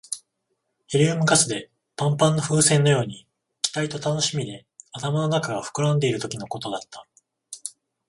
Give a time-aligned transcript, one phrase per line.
[0.87, 3.27] ヘリウムガスでパンパンの風船のように、
[3.61, 7.05] 期待と楽しみで頭の中が膨らんでいるときのことだった。